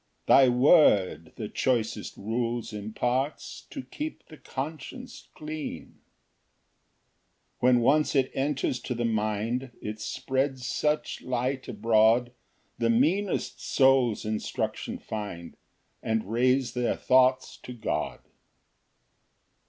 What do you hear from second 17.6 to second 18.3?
God.